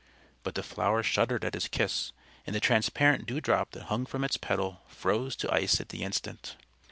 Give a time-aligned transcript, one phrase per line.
[0.41, 2.11] But the flower shuddered at his kiss,
[2.47, 6.55] and the transparent dewdrop that hung from its petal froze to ice at the instant.